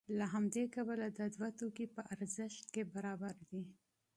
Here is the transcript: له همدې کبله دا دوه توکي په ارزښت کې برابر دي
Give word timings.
له 0.17 0.25
همدې 0.33 0.63
کبله 0.75 1.07
دا 1.17 1.25
دوه 1.35 1.49
توکي 1.59 1.85
په 1.95 2.01
ارزښت 2.13 2.65
کې 2.73 2.81
برابر 2.93 3.35
دي 3.49 3.61